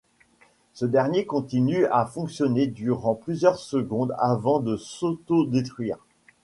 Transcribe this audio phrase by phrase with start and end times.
[0.73, 5.99] Ce dernier continue à fonctionner durant plusieurs secondes avant de s'auto-détruire.